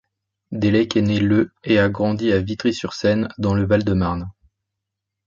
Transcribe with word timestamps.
Delleck 0.51 0.97
est 0.97 1.03
né 1.03 1.19
le 1.19 1.53
et 1.63 1.77
a 1.77 1.87
grandi 1.87 2.31
à 2.33 2.39
Vitry-sur-Seine, 2.41 3.29
dans 3.37 3.53
le 3.53 3.67
Val-de-Marne. 3.67 4.31